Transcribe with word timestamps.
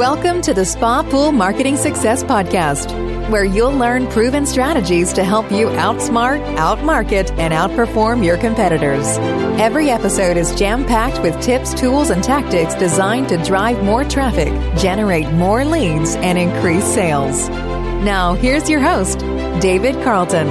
Welcome 0.00 0.40
to 0.42 0.54
the 0.54 0.64
Spa 0.64 1.02
Pool 1.02 1.30
Marketing 1.30 1.76
Success 1.76 2.24
Podcast, 2.24 2.90
where 3.28 3.44
you'll 3.44 3.76
learn 3.76 4.06
proven 4.06 4.46
strategies 4.46 5.12
to 5.12 5.22
help 5.22 5.52
you 5.52 5.66
outsmart, 5.66 6.42
outmarket, 6.56 7.30
and 7.38 7.52
outperform 7.52 8.24
your 8.24 8.38
competitors. 8.38 9.18
Every 9.60 9.90
episode 9.90 10.38
is 10.38 10.54
jam 10.54 10.86
packed 10.86 11.20
with 11.20 11.38
tips, 11.42 11.74
tools, 11.74 12.08
and 12.08 12.24
tactics 12.24 12.74
designed 12.76 13.28
to 13.28 13.44
drive 13.44 13.84
more 13.84 14.02
traffic, 14.04 14.48
generate 14.78 15.30
more 15.32 15.66
leads, 15.66 16.16
and 16.16 16.38
increase 16.38 16.86
sales. 16.94 17.50
Now, 17.50 18.32
here's 18.32 18.70
your 18.70 18.80
host, 18.80 19.18
David 19.60 20.02
Carlton. 20.02 20.48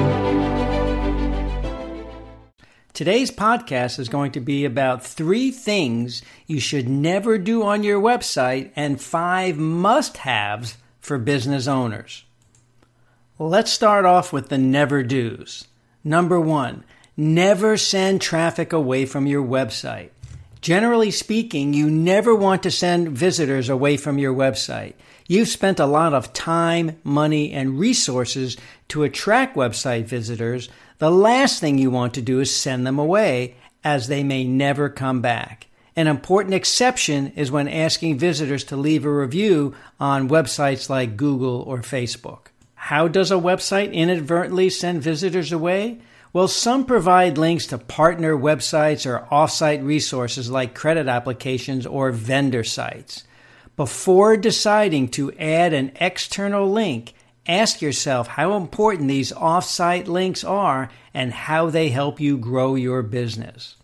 Today's 2.99 3.31
podcast 3.31 3.97
is 3.97 4.09
going 4.09 4.33
to 4.33 4.41
be 4.41 4.65
about 4.65 5.05
three 5.05 5.51
things 5.51 6.21
you 6.47 6.59
should 6.59 6.89
never 6.89 7.37
do 7.37 7.63
on 7.63 7.81
your 7.81 7.97
website 7.97 8.71
and 8.75 8.99
five 8.99 9.55
must 9.55 10.17
haves 10.17 10.75
for 10.99 11.17
business 11.17 11.65
owners. 11.65 12.25
Let's 13.37 13.71
start 13.71 14.03
off 14.03 14.33
with 14.33 14.49
the 14.49 14.57
never 14.57 15.01
do's. 15.01 15.65
Number 16.03 16.41
one, 16.41 16.83
never 17.15 17.77
send 17.77 18.19
traffic 18.19 18.73
away 18.73 19.05
from 19.05 19.27
your 19.27 19.45
website. 19.45 20.09
Generally 20.59 21.11
speaking, 21.11 21.73
you 21.73 21.89
never 21.89 22.35
want 22.35 22.63
to 22.63 22.71
send 22.71 23.17
visitors 23.17 23.69
away 23.69 23.95
from 23.95 24.17
your 24.17 24.33
website. 24.33 24.95
You've 25.25 25.47
spent 25.47 25.79
a 25.79 25.85
lot 25.85 26.13
of 26.13 26.33
time, 26.33 26.99
money, 27.05 27.53
and 27.53 27.79
resources 27.79 28.57
to 28.89 29.03
attract 29.03 29.55
website 29.55 30.03
visitors 30.03 30.67
the 30.99 31.11
last 31.11 31.59
thing 31.59 31.77
you 31.77 31.89
want 31.89 32.13
to 32.13 32.21
do 32.21 32.39
is 32.39 32.55
send 32.55 32.85
them 32.85 32.99
away, 32.99 33.55
as 33.83 34.07
they 34.07 34.23
may 34.23 34.43
never 34.43 34.89
come 34.89 35.21
back. 35.21 35.67
An 35.95 36.07
important 36.07 36.53
exception 36.53 37.33
is 37.35 37.51
when 37.51 37.67
asking 37.67 38.19
visitors 38.19 38.63
to 38.65 38.77
leave 38.77 39.05
a 39.05 39.11
review 39.11 39.75
on 39.99 40.29
websites 40.29 40.89
like 40.89 41.17
Google 41.17 41.61
or 41.61 41.79
Facebook. 41.79 42.47
How 42.75 43.07
does 43.07 43.31
a 43.31 43.35
website 43.35 43.91
inadvertently 43.91 44.69
send 44.69 45.01
visitors 45.01 45.51
away? 45.51 45.99
Well, 46.31 46.47
some 46.47 46.85
provide 46.85 47.37
links 47.37 47.67
to 47.67 47.77
partner 47.77 48.35
websites 48.35 49.05
or 49.05 49.25
offsite 49.31 49.85
resources 49.85 50.49
like 50.49 50.75
credit 50.75 51.07
applications 51.07 51.85
or 51.85 52.11
vendor 52.11 52.63
sites. 52.63 53.23
Before 53.75 54.37
deciding 54.37 55.09
to 55.09 55.31
add 55.33 55.73
an 55.73 55.91
external 55.95 56.69
link, 56.69 57.13
Ask 57.49 57.81
yourself 57.81 58.27
how 58.27 58.55
important 58.57 59.07
these 59.07 59.31
offsite 59.31 60.05
links 60.05 60.43
are 60.43 60.91
and 61.15 61.33
how 61.33 61.71
they 61.71 61.89
help 61.89 62.19
you 62.19 62.37
grow 62.37 62.75
your 62.75 63.01
business. 63.01 63.75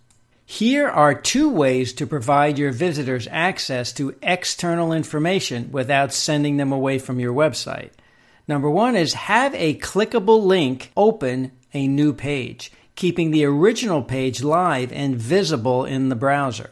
Here 0.46 0.88
are 0.88 1.20
two 1.20 1.50
ways 1.50 1.92
to 1.94 2.06
provide 2.06 2.60
your 2.60 2.72
visitors 2.72 3.28
access 3.32 3.92
to 3.94 4.14
external 4.22 4.94
information 4.94 5.72
without 5.72 6.14
sending 6.14 6.58
them 6.58 6.72
away 6.72 7.00
from 7.00 7.20
your 7.20 7.34
website. 7.34 7.90
Number 8.48 8.70
one 8.70 8.96
is 8.96 9.16
have 9.16 9.56
a 9.56 9.80
clickable 9.80 10.46
link 10.46 10.92
open 10.96 11.52
a 11.74 11.88
new 11.88 12.14
page, 12.14 12.72
keeping 12.94 13.32
the 13.32 13.46
original 13.46 14.04
page 14.04 14.44
live 14.44 14.94
and 14.94 15.16
visible 15.16 15.86
in 15.86 16.10
the 16.10 16.16
browser. 16.16 16.70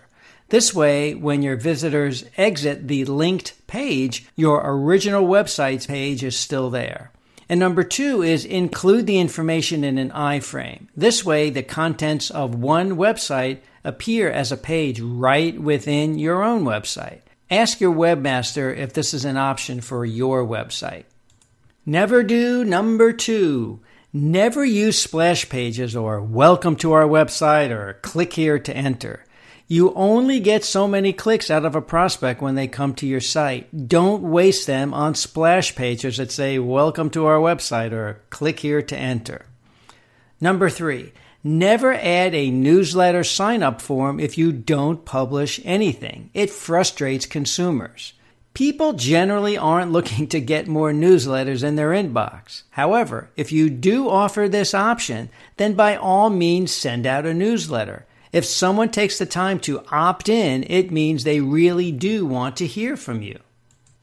This 0.54 0.72
way, 0.72 1.16
when 1.16 1.42
your 1.42 1.56
visitors 1.56 2.26
exit 2.38 2.88
the 2.88 3.06
linked 3.06 3.56
page, 3.66 4.28
your 4.36 4.62
original 4.64 5.26
website's 5.26 5.88
page 5.88 6.24
is 6.24 6.38
still 6.38 6.70
there. 6.70 7.12
And 7.50 7.60
number 7.60 7.84
two 7.84 8.22
is 8.22 8.46
include 8.46 9.08
the 9.08 9.18
information 9.18 9.84
in 9.84 9.98
an 9.98 10.12
iframe. 10.12 10.90
This 10.96 11.26
way, 11.26 11.50
the 11.50 11.64
contents 11.64 12.30
of 12.30 12.54
one 12.54 12.98
website 12.98 13.62
appear 13.84 14.30
as 14.30 14.52
a 14.52 14.56
page 14.56 15.02
right 15.02 15.60
within 15.60 16.20
your 16.20 16.44
own 16.44 16.64
website. 16.64 17.22
Ask 17.50 17.82
your 17.82 17.92
webmaster 17.92 18.78
if 18.78 18.94
this 18.94 19.16
is 19.16 19.26
an 19.26 19.38
option 19.38 19.82
for 19.82 20.06
your 20.06 20.46
website. 20.46 21.06
Never 21.84 22.22
do 22.22 22.64
number 22.64 23.12
two. 23.12 23.80
Never 24.14 24.64
use 24.64 25.02
splash 25.02 25.50
pages 25.50 25.96
or 25.96 26.22
welcome 26.22 26.76
to 26.76 26.92
our 26.92 27.08
website 27.08 27.72
or 27.72 27.98
click 28.04 28.34
here 28.34 28.60
to 28.60 28.78
enter. 28.78 29.26
You 29.68 29.94
only 29.94 30.42
get 30.42 30.66
so 30.66 30.88
many 30.88 31.14
clicks 31.14 31.50
out 31.50 31.64
of 31.64 31.74
a 31.74 31.82
prospect 31.82 32.42
when 32.42 32.56
they 32.56 32.68
come 32.68 32.94
to 32.96 33.08
your 33.08 33.22
site. 33.22 33.88
Don't 33.88 34.22
waste 34.22 34.68
them 34.68 34.94
on 34.94 35.16
splash 35.16 35.74
pages 35.74 36.18
that 36.18 36.32
say, 36.32 36.60
Welcome 36.60 37.10
to 37.12 37.26
our 37.26 37.38
website 37.40 37.94
or 37.94 38.22
click 38.30 38.60
here 38.60 38.82
to 38.82 38.98
enter. 38.98 39.46
Number 40.42 40.70
three, 40.70 41.14
never 41.46 41.94
add 41.94 42.36
a 42.36 42.52
newsletter 42.52 43.24
sign 43.24 43.64
up 43.64 43.82
form 43.82 44.20
if 44.20 44.38
you 44.38 44.52
don't 44.52 45.06
publish 45.06 45.62
anything. 45.64 46.30
It 46.34 46.50
frustrates 46.50 47.26
consumers. 47.26 48.14
People 48.54 48.94
generally 48.94 49.58
aren't 49.58 49.94
looking 49.94 50.28
to 50.28 50.42
get 50.42 50.68
more 50.68 50.92
newsletters 50.92 51.64
in 51.64 51.78
their 51.78 51.92
inbox. 51.92 52.64
However, 52.72 53.30
if 53.38 53.54
you 53.54 53.70
do 53.70 54.10
offer 54.10 54.50
this 54.50 54.74
option, 54.74 55.30
then 55.56 55.74
by 55.74 55.96
all 55.96 56.30
means 56.30 56.72
send 56.72 57.08
out 57.08 57.26
a 57.26 57.34
newsletter. 57.34 58.06
If 58.34 58.46
someone 58.46 58.90
takes 58.90 59.20
the 59.20 59.28
time 59.28 59.60
to 59.60 59.86
opt 59.92 60.28
in, 60.28 60.66
it 60.68 60.92
means 60.92 61.24
they 61.24 61.40
really 61.40 61.92
do 61.92 62.26
want 62.26 62.58
to 62.58 62.68
hear 62.68 62.98
from 62.98 63.22
you. 63.22 63.40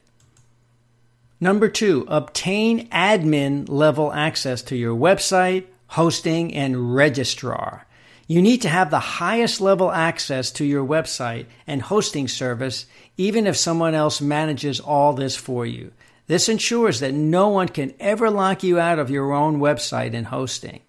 Number 1.39 1.67
two, 1.67 2.05
obtain 2.07 2.87
admin 2.89 3.67
level 3.67 4.13
access 4.13 4.61
to 4.63 4.75
your 4.75 4.95
website, 4.95 5.65
hosting, 5.87 6.53
and 6.53 6.95
registrar. 6.95 7.85
You 8.27 8.41
need 8.41 8.61
to 8.63 8.69
have 8.69 8.89
the 8.89 8.99
highest 8.99 9.61
level 9.61 9.91
access 9.91 10.49
to 10.51 10.65
your 10.65 10.85
website 10.85 11.45
and 11.67 11.81
hosting 11.81 12.27
service, 12.27 12.85
even 13.17 13.45
if 13.45 13.55
someone 13.55 13.93
else 13.93 14.19
manages 14.19 14.79
all 14.79 15.13
this 15.13 15.35
for 15.35 15.65
you. 15.65 15.91
This 16.27 16.49
ensures 16.49 17.01
that 17.01 17.13
no 17.13 17.49
one 17.49 17.67
can 17.67 17.93
ever 17.99 18.31
lock 18.31 18.63
you 18.63 18.79
out 18.79 18.97
of 18.97 19.11
your 19.11 19.31
own 19.31 19.59
website 19.59 20.15
and 20.15 20.27
hosting. 20.27 20.79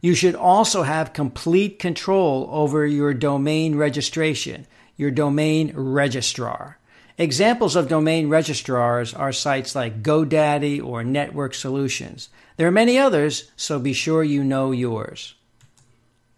You 0.00 0.14
should 0.14 0.36
also 0.36 0.84
have 0.84 1.12
complete 1.12 1.80
control 1.80 2.48
over 2.52 2.86
your 2.86 3.12
domain 3.12 3.74
registration, 3.74 4.66
your 4.96 5.10
domain 5.10 5.72
registrar. 5.74 6.77
Examples 7.20 7.74
of 7.74 7.88
domain 7.88 8.28
registrars 8.28 9.12
are 9.12 9.32
sites 9.32 9.74
like 9.74 10.04
GoDaddy 10.04 10.80
or 10.80 11.02
Network 11.02 11.52
Solutions. 11.52 12.28
There 12.56 12.68
are 12.68 12.70
many 12.70 12.96
others, 12.96 13.50
so 13.56 13.80
be 13.80 13.92
sure 13.92 14.22
you 14.22 14.44
know 14.44 14.70
yours. 14.70 15.34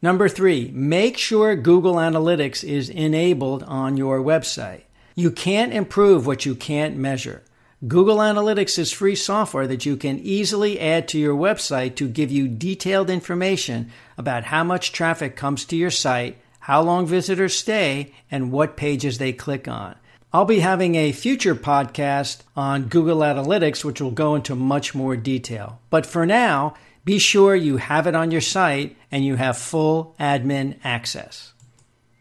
Number 0.00 0.26
three, 0.26 0.70
make 0.72 1.18
sure 1.18 1.54
Google 1.54 1.96
Analytics 1.96 2.64
is 2.64 2.88
enabled 2.88 3.62
on 3.64 3.98
your 3.98 4.20
website. 4.20 4.84
You 5.14 5.30
can't 5.30 5.74
improve 5.74 6.26
what 6.26 6.46
you 6.46 6.54
can't 6.54 6.96
measure. 6.96 7.42
Google 7.86 8.16
Analytics 8.16 8.78
is 8.78 8.90
free 8.90 9.16
software 9.16 9.66
that 9.66 9.84
you 9.84 9.98
can 9.98 10.18
easily 10.20 10.80
add 10.80 11.08
to 11.08 11.18
your 11.18 11.36
website 11.36 11.94
to 11.96 12.08
give 12.08 12.30
you 12.30 12.48
detailed 12.48 13.10
information 13.10 13.90
about 14.16 14.44
how 14.44 14.64
much 14.64 14.92
traffic 14.92 15.36
comes 15.36 15.66
to 15.66 15.76
your 15.76 15.90
site, 15.90 16.38
how 16.60 16.80
long 16.80 17.06
visitors 17.06 17.54
stay, 17.54 18.14
and 18.30 18.50
what 18.50 18.78
pages 18.78 19.18
they 19.18 19.34
click 19.34 19.68
on. 19.68 19.94
I'll 20.32 20.44
be 20.44 20.60
having 20.60 20.94
a 20.94 21.10
future 21.10 21.56
podcast 21.56 22.42
on 22.54 22.84
Google 22.84 23.18
Analytics, 23.18 23.84
which 23.84 24.00
will 24.00 24.12
go 24.12 24.36
into 24.36 24.54
much 24.54 24.94
more 24.94 25.16
detail. 25.16 25.80
But 25.90 26.06
for 26.06 26.24
now, 26.24 26.74
be 27.04 27.18
sure 27.18 27.56
you 27.56 27.78
have 27.78 28.06
it 28.06 28.14
on 28.14 28.30
your 28.30 28.40
site 28.40 28.96
and 29.10 29.24
you 29.24 29.34
have 29.34 29.58
full 29.58 30.14
admin 30.20 30.76
access. 30.84 31.52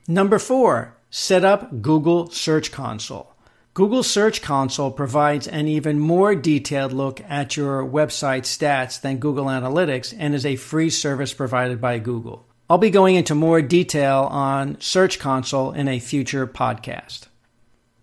Number 0.08 0.40
four, 0.40 0.98
set 1.12 1.46
up 1.46 1.84
Google 1.84 2.32
Search 2.32 2.72
Console. 2.72 3.36
Google 3.76 4.02
Search 4.02 4.42
Console 4.42 4.90
provides 4.90 5.48
an 5.48 5.68
even 5.68 6.00
more 6.00 6.34
detailed 6.34 6.92
look 6.92 7.22
at 7.30 7.56
your 7.56 7.86
website 7.86 8.42
stats 8.42 9.00
than 9.00 9.20
Google 9.20 9.46
Analytics 9.46 10.16
and 10.18 10.34
is 10.34 10.48
a 10.48 10.56
free 10.56 10.90
service 10.90 11.36
provided 11.36 11.80
by 11.80 12.00
Google. 12.00 12.48
I'll 12.68 12.80
be 12.80 12.90
going 12.90 13.16
into 13.16 13.36
more 13.36 13.62
detail 13.62 14.28
on 14.32 14.82
Search 14.82 15.20
Console 15.20 15.74
in 15.74 15.88
a 15.88 16.00
future 16.00 16.48
podcast. 16.48 17.29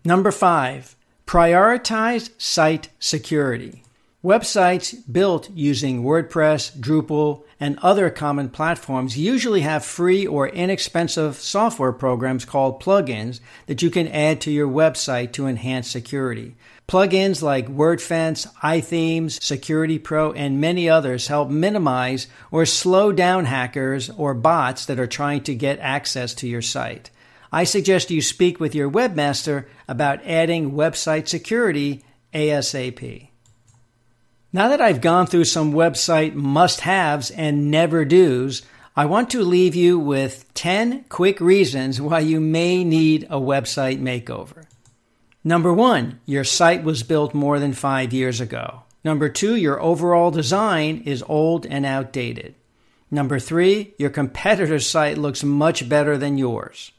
Number 0.07 0.31
five, 0.31 0.95
prioritize 1.25 2.29
site 2.37 2.87
security. 2.97 3.83
Websites 4.23 4.95
built 5.11 5.49
using 5.49 6.01
WordPress, 6.01 6.71
Drupal, 6.79 7.43
and 7.59 7.77
other 7.79 8.09
common 8.09 8.47
platforms 8.47 9.17
usually 9.17 9.59
have 9.61 9.83
free 9.83 10.25
or 10.25 10.47
inexpensive 10.47 11.35
software 11.35 11.91
programs 11.91 12.45
called 12.45 12.81
plugins 12.81 13.41
that 13.65 13.81
you 13.81 13.89
can 13.89 14.07
add 14.07 14.39
to 14.39 14.49
your 14.49 14.69
website 14.69 15.33
to 15.33 15.45
enhance 15.45 15.89
security. 15.89 16.55
Plugins 16.87 17.41
like 17.41 17.67
WordFence, 17.67 18.47
iThemes, 18.63 19.43
Security 19.43 19.99
Pro, 19.99 20.31
and 20.31 20.61
many 20.61 20.87
others 20.87 21.27
help 21.27 21.49
minimize 21.49 22.27
or 22.49 22.65
slow 22.65 23.11
down 23.11 23.43
hackers 23.43 24.09
or 24.11 24.33
bots 24.33 24.85
that 24.85 25.01
are 25.01 25.05
trying 25.05 25.43
to 25.43 25.53
get 25.53 25.79
access 25.79 26.33
to 26.35 26.47
your 26.47 26.61
site. 26.61 27.09
I 27.51 27.63
suggest 27.63 28.11
you 28.11 28.21
speak 28.21 28.59
with 28.59 28.75
your 28.75 28.89
webmaster 28.89 29.65
about 29.87 30.25
adding 30.25 30.71
website 30.71 31.27
security 31.27 32.03
ASAP. 32.33 33.29
Now 34.53 34.69
that 34.69 34.81
I've 34.81 35.01
gone 35.01 35.27
through 35.27 35.45
some 35.45 35.73
website 35.73 36.33
must 36.33 36.81
haves 36.81 37.31
and 37.31 37.69
never 37.69 38.05
do's, 38.05 38.63
I 38.95 39.05
want 39.05 39.29
to 39.31 39.43
leave 39.43 39.75
you 39.75 39.99
with 39.99 40.51
10 40.55 41.05
quick 41.09 41.39
reasons 41.39 42.01
why 42.01 42.19
you 42.19 42.39
may 42.39 42.83
need 42.83 43.25
a 43.25 43.39
website 43.39 44.01
makeover. 44.01 44.65
Number 45.43 45.71
one, 45.71 46.19
your 46.25 46.43
site 46.43 46.83
was 46.83 47.03
built 47.03 47.33
more 47.33 47.59
than 47.59 47.73
five 47.73 48.11
years 48.11 48.41
ago. 48.41 48.81
Number 49.03 49.29
two, 49.29 49.55
your 49.55 49.81
overall 49.81 50.31
design 50.31 51.03
is 51.05 51.23
old 51.27 51.65
and 51.65 51.85
outdated. 51.85 52.55
Number 53.09 53.39
three, 53.39 53.93
your 53.97 54.09
competitor's 54.09 54.89
site 54.89 55.17
looks 55.17 55.43
much 55.43 55.87
better 55.87 56.17
than 56.17 56.37
yours. 56.37 56.91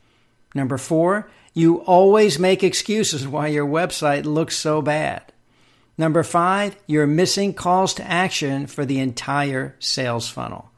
Number 0.55 0.79
four, 0.79 1.31
you 1.55 1.79
always 1.83 2.39
make 2.39 2.63
excuses 2.63 3.27
why 3.27 3.49
your 3.49 3.67
website 3.67 4.25
looks 4.25 4.57
so 4.57 4.81
bad. 4.81 5.33
Number 5.97 6.23
five, 6.23 6.77
you're 6.87 7.07
missing 7.07 7.53
calls 7.53 7.95
to 7.95 8.09
action 8.09 8.67
for 8.67 8.85
the 8.85 9.01
entire 9.01 9.75
sales 9.81 10.29
funnel. 10.29 10.71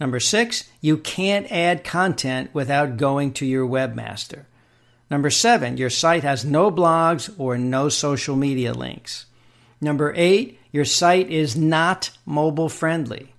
Number 0.00 0.18
six, 0.18 0.64
you 0.80 0.96
can't 0.96 1.50
add 1.52 1.84
content 1.84 2.50
without 2.54 2.96
going 2.96 3.34
to 3.34 3.46
your 3.46 3.68
webmaster. 3.68 4.46
Number 5.10 5.28
seven, 5.28 5.76
your 5.76 5.90
site 5.90 6.22
has 6.22 6.44
no 6.44 6.72
blogs 6.72 7.32
or 7.38 7.58
no 7.58 7.90
social 7.90 8.34
media 8.34 8.72
links. 8.72 9.26
Number 9.80 10.14
eight, 10.16 10.58
your 10.72 10.86
site 10.86 11.28
is 11.28 11.54
not 11.54 12.10
mobile 12.24 12.70
friendly. 12.70 13.34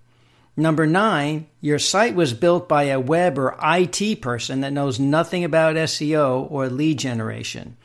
Number 0.55 0.85
nine, 0.85 1.47
your 1.61 1.79
site 1.79 2.13
was 2.13 2.33
built 2.33 2.69
by 2.69 2.83
a 2.83 3.00
web 3.00 3.39
or 3.39 3.57
IT 3.63 4.21
person 4.21 4.61
that 4.61 4.73
knows 4.73 5.00
nothing 5.00 5.44
about 5.44 5.75
SEO 5.75 6.50
or 6.51 6.67
lead 6.69 7.00
generation. 7.00 7.75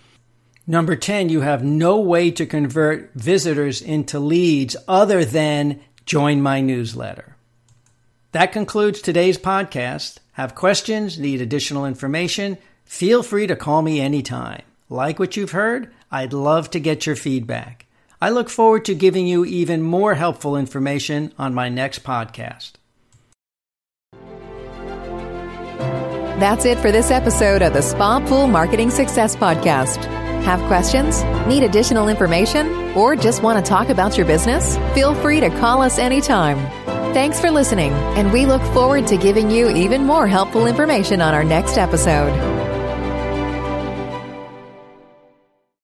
Number 0.67 0.95
10, 0.95 1.31
you 1.31 1.41
have 1.41 1.65
no 1.65 1.99
way 1.99 2.31
to 2.33 2.45
convert 2.45 3.15
visitors 3.15 3.81
into 3.81 4.19
leads 4.19 4.77
other 4.87 5.25
than 5.25 5.81
join 6.05 6.43
my 6.43 6.61
newsletter. 6.61 7.37
That 8.33 8.53
concludes 8.53 9.01
today's 9.01 9.39
podcast. 9.39 10.19
Have 10.33 10.55
questions, 10.55 11.19
need 11.19 11.41
additional 11.41 11.87
information? 11.87 12.59
Feel 12.85 13.23
free 13.23 13.47
to 13.47 13.57
call 13.57 13.81
me 13.81 13.99
anytime. 13.99 14.63
Like 14.91 15.19
what 15.19 15.39
you've 15.39 15.53
heard? 15.53 15.91
I'd 16.11 16.35
love 16.35 16.71
to 16.73 16.81
get 16.81 17.07
your 17.07 17.17
feedback. 17.17 17.87
I 18.21 18.31
look 18.31 18.49
forward 18.49 18.85
to 18.87 18.95
giving 18.95 19.27
you 19.27 19.45
even 19.45 19.83
more 19.83 20.15
helpful 20.15 20.57
information 20.57 21.33
on 21.39 21.55
my 21.55 21.69
next 21.69 22.03
podcast. 22.03 22.73
That's 26.41 26.65
it 26.65 26.79
for 26.79 26.93
this 26.93 27.11
episode 27.11 27.63
of 27.63 27.73
the 27.73 27.83
Spa 27.83 28.21
Pool 28.27 28.47
Marketing 28.47 28.91
Success 28.91 29.35
Podcast. 29.37 30.05
Have 30.45 30.61
questions? 30.69 31.23
Need 31.47 31.65
additional 31.65 32.09
information? 32.09 32.69
Or 32.97 33.17
just 33.17 33.43
want 33.43 33.65
to 33.65 33.69
talk 33.69 33.89
about 33.89 34.17
your 34.17 34.27
business? 34.27 34.77
Feel 34.95 35.15
free 35.17 35.41
to 35.41 35.51
call 35.51 35.83
us 35.83 35.99
anytime. 35.99 36.59
Thanks 37.13 37.41
for 37.41 37.51
listening, 37.51 37.93
and 38.17 38.33
we 38.33 38.47
look 38.47 38.63
forward 38.73 39.07
to 39.09 39.17
giving 39.17 39.51
you 39.51 39.71
even 39.71 40.05
more 40.05 40.27
helpful 40.27 40.67
information 40.67 41.21
on 41.21 41.35
our 41.35 41.45
next 41.45 41.77
episode. 41.77 42.58